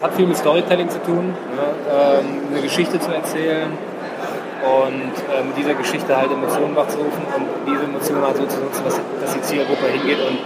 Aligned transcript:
Hat 0.00 0.14
viel 0.14 0.26
mit 0.26 0.38
Storytelling 0.38 0.88
zu 0.88 0.98
tun, 1.02 1.26
ne? 1.26 1.34
ähm, 1.92 2.40
eine 2.50 2.62
Geschichte 2.62 2.98
zu 2.98 3.12
erzählen 3.12 3.68
und 4.64 5.12
äh, 5.28 5.44
mit 5.44 5.58
dieser 5.58 5.74
Geschichte 5.74 6.16
halt 6.16 6.32
Emotionen 6.32 6.74
wachzurufen 6.74 7.22
und 7.36 7.46
diese 7.66 7.84
Emotionen 7.84 8.24
halt 8.24 8.38
so 8.38 8.46
zu 8.46 8.60
nutzen, 8.60 8.82
dass, 8.82 8.98
dass 9.20 9.34
die 9.34 9.42
Zielgruppe 9.42 9.88
hingeht 9.88 10.16
und 10.26 10.38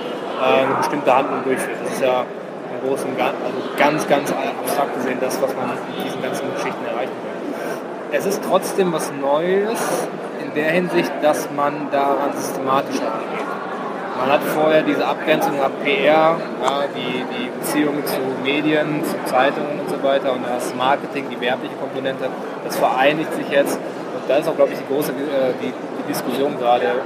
äh, 0.42 0.64
eine 0.64 0.74
bestimmte 0.74 1.14
Handlung 1.14 1.44
durchführt. 1.44 1.76
Das 1.84 1.92
ist 1.92 2.02
ja 2.02 2.22
im 2.22 2.88
Großen 2.88 3.08
und 3.08 3.20
also 3.20 3.38
ganz, 3.78 4.08
ganz 4.08 4.32
abstrakt 4.32 4.96
gesehen 4.96 5.18
das, 5.20 5.40
was 5.40 5.54
man 5.54 5.70
mit 5.70 6.04
diesen 6.04 6.20
ganzen 6.20 6.52
Geschichten 6.52 6.84
erreichen 6.86 7.12
will. 7.12 8.18
Es 8.18 8.26
ist 8.26 8.42
trotzdem 8.42 8.92
was 8.92 9.12
Neues 9.20 10.08
in 10.44 10.52
der 10.54 10.72
Hinsicht, 10.72 11.12
dass 11.22 11.48
man 11.54 11.92
daran 11.92 12.32
systematischer 12.34 13.06
angeht. 13.06 13.43
Man 14.18 14.30
hat 14.30 14.42
vorher 14.42 14.82
diese 14.82 15.04
Abgrenzung 15.04 15.60
ab 15.60 15.72
PR, 15.82 16.06
ja, 16.06 16.36
die, 16.94 17.24
die 17.34 17.50
Beziehung 17.50 18.04
zu 18.06 18.20
Medien, 18.44 19.02
zu 19.04 19.16
Zeitungen 19.24 19.80
und 19.80 19.90
so 19.90 20.00
weiter 20.02 20.32
und 20.32 20.44
das 20.46 20.74
Marketing, 20.74 21.26
die 21.30 21.40
werbliche 21.40 21.74
Komponente, 21.74 22.28
das 22.64 22.76
vereinigt 22.76 23.34
sich 23.34 23.48
jetzt. 23.48 23.74
Und 23.74 24.22
da 24.28 24.36
ist 24.36 24.48
auch, 24.48 24.54
glaube 24.54 24.72
ich, 24.72 24.78
die 24.78 24.86
große 24.86 25.10
äh, 25.10 25.52
die, 25.60 25.72
die 25.72 26.12
Diskussion 26.12 26.56
gerade, 26.58 27.02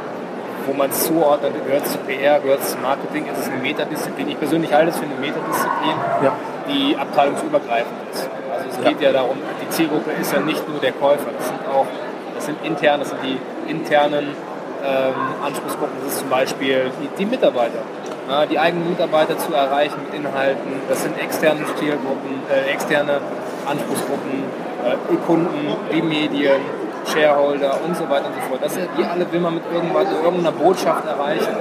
wo 0.66 0.74
man 0.74 0.90
es 0.90 1.06
zuordnet, 1.06 1.52
gehört 1.64 1.86
es 1.86 1.92
zu 1.92 1.98
PR, 1.98 2.40
gehört 2.40 2.60
es 2.60 2.72
zu 2.72 2.78
Marketing, 2.78 3.24
ist 3.26 3.38
es 3.38 3.48
eine 3.48 3.62
Metadisziplin. 3.62 4.28
Ich 4.28 4.38
persönlich 4.38 4.72
halte 4.72 4.90
es 4.90 4.98
für 4.98 5.06
eine 5.06 5.14
Metadisziplin, 5.14 5.96
ja. 6.22 6.32
die 6.68 6.94
abteilungsübergreifend 6.94 7.96
ist. 8.12 8.28
Also 8.52 8.68
es 8.68 8.84
ja. 8.84 8.90
geht 8.90 9.00
ja 9.00 9.12
darum, 9.12 9.38
die 9.62 9.68
Zielgruppe 9.70 10.10
ist 10.20 10.32
ja 10.32 10.40
nicht 10.40 10.68
nur 10.68 10.78
der 10.78 10.92
Käufer, 10.92 11.30
das 11.36 11.46
sind 11.46 11.60
auch, 11.72 11.86
das 12.34 12.44
sind 12.44 12.58
intern, 12.64 13.00
das 13.00 13.08
sind 13.10 13.20
die 13.24 13.38
internen 13.70 14.36
ähm, 14.84 15.14
Anspruchsgruppen. 15.44 16.06
Ist 16.06 16.18
zum 16.20 16.28
Beispiel 16.28 16.90
die, 17.00 17.08
die 17.18 17.26
Mitarbeiter. 17.26 17.80
Ja, 18.28 18.44
die 18.44 18.58
eigenen 18.58 18.90
Mitarbeiter 18.90 19.38
zu 19.38 19.54
erreichen 19.54 19.96
mit 20.04 20.14
Inhalten. 20.14 20.72
Das 20.88 21.02
sind 21.02 21.18
externe 21.18 21.64
Zielgruppen, 21.78 22.42
äh, 22.50 22.70
externe 22.70 23.20
Anspruchsgruppen, 23.66 24.44
äh, 24.84 25.16
Kunden, 25.26 25.76
die 25.92 26.02
Medien, 26.02 26.60
Shareholder 27.06 27.78
und 27.84 27.96
so 27.96 28.08
weiter 28.08 28.26
und 28.26 28.34
so 28.34 28.40
fort. 28.48 28.60
Das, 28.62 28.74
die 28.74 29.04
alle 29.04 29.30
will 29.32 29.40
man 29.40 29.54
mit 29.54 29.64
irgendwas, 29.72 30.06
irgendeiner 30.12 30.52
Botschaft 30.52 31.06
erreichen. 31.06 31.56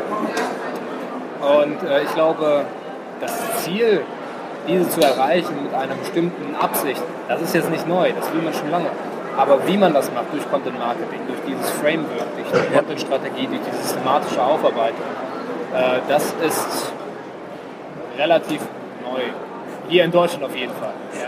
Und 1.39 1.87
äh, 1.87 2.03
ich 2.03 2.13
glaube, 2.13 2.65
das 3.21 3.63
Ziel, 3.63 4.01
diese 4.67 4.89
zu 4.89 5.01
erreichen 5.01 5.63
mit 5.63 5.73
einer 5.73 5.95
bestimmten 5.95 6.55
Absicht, 6.55 7.01
das 7.29 7.41
ist 7.41 7.55
jetzt 7.55 7.69
nicht 7.69 7.87
neu, 7.87 8.11
das 8.11 8.33
will 8.33 8.41
man 8.41 8.53
schon 8.53 8.69
lange. 8.69 8.89
Aber 9.37 9.67
wie 9.67 9.77
man 9.77 9.93
das 9.93 10.11
macht, 10.11 10.33
durch 10.33 10.49
Content 10.49 10.79
Marketing, 10.79 11.19
durch 11.27 11.39
dieses 11.47 11.69
Framework, 11.79 12.25
durch 12.35 12.63
die 12.63 12.75
Content-Strategie, 12.75 13.47
durch 13.47 13.61
die 13.61 13.75
systematische 13.83 14.41
Aufarbeitung, 14.41 15.05
äh, 15.73 15.99
das 16.09 16.33
ist 16.43 16.91
relativ 18.17 18.61
neu. 19.03 19.21
Hier 19.89 20.05
in 20.05 20.11
Deutschland 20.11 20.43
auf 20.43 20.55
jeden 20.55 20.73
Fall. 20.73 20.93
Ja. 21.13 21.21